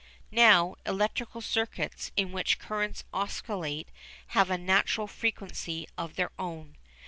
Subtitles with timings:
[0.33, 3.89] Now electrical circuits in which currents oscillate
[4.29, 6.77] have a natural frequency of their own.